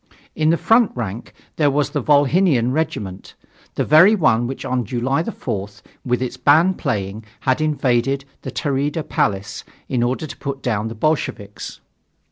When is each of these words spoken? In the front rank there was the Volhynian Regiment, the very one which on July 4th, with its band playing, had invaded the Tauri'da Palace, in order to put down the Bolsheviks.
In 0.35 0.49
the 0.49 0.57
front 0.57 0.91
rank 0.95 1.31
there 1.57 1.69
was 1.69 1.91
the 1.91 2.01
Volhynian 2.01 2.71
Regiment, 2.71 3.35
the 3.75 3.85
very 3.85 4.15
one 4.15 4.47
which 4.47 4.65
on 4.65 4.83
July 4.83 5.21
4th, 5.21 5.83
with 6.03 6.23
its 6.23 6.37
band 6.37 6.79
playing, 6.79 7.23
had 7.41 7.61
invaded 7.61 8.25
the 8.41 8.49
Tauri'da 8.49 9.07
Palace, 9.07 9.63
in 9.87 10.01
order 10.01 10.25
to 10.25 10.37
put 10.37 10.63
down 10.63 10.87
the 10.87 10.95
Bolsheviks. 10.95 11.81